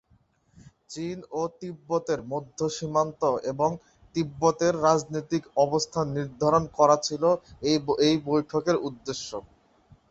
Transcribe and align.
চীন 0.91 1.17
ও 1.31 1.41
তিব্বতের 1.59 2.19
মধ্য 2.31 2.59
সীমান্ত 2.77 3.21
এবং 3.51 3.69
তিব্বতের 4.15 4.73
রাজনৈতিক 4.87 5.43
অবস্থান 5.65 6.05
নির্ধারণ 6.17 6.63
করা 6.77 6.97
ছিল 7.07 7.23
এই 8.03 8.15
বৈঠকের 8.27 8.77
উদ্দেশ্য। 8.87 9.29